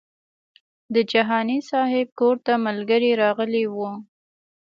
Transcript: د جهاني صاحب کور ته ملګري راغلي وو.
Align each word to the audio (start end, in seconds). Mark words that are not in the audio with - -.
د 0.93 0.95
جهاني 1.11 1.59
صاحب 1.69 2.07
کور 2.19 2.35
ته 2.45 2.53
ملګري 2.67 3.11
راغلي 3.23 3.63
وو. 3.73 3.91